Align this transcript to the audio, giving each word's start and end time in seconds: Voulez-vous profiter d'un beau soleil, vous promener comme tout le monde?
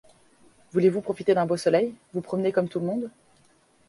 Voulez-vous 0.71 1.01
profiter 1.01 1.35
d'un 1.35 1.45
beau 1.45 1.57
soleil, 1.57 1.93
vous 2.15 2.21
promener 2.21 2.51
comme 2.51 2.67
tout 2.67 2.79
le 2.79 2.87
monde? 2.87 3.11